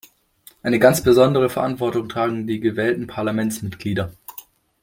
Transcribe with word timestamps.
Eine 0.63 0.79
ganz 0.79 1.03
besondere 1.03 1.47
Verantwortung 1.47 2.09
tragen 2.09 2.47
die 2.47 2.59
gewählten 2.59 3.05
Parlamentsmitglieder. 3.05 4.11